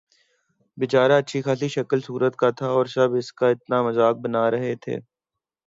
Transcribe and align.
بے 0.77 0.85
چارہ 0.91 1.15
اچھی 1.17 1.39
خاصی 1.41 1.67
شکل 1.67 1.99
صورت 2.01 2.33
کا 2.35 2.49
تھا 2.57 2.67
اور 2.67 2.85
سب 2.95 3.09
اس 3.19 3.31
کا 3.33 3.47
اتنا 3.47 3.81
مذاق 3.83 4.15
بنا 4.23 4.49
رہے 4.51 4.75
تھے 4.83 4.95